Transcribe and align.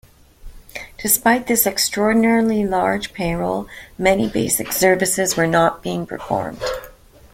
Despite 0.97 1.45
this 1.45 1.67
extraordinarily 1.67 2.65
large 2.65 3.13
payroll, 3.13 3.67
many 3.99 4.27
basic 4.27 4.71
services 4.71 5.37
were 5.37 5.45
not 5.45 5.83
being 5.83 6.07
performed. 6.07 6.63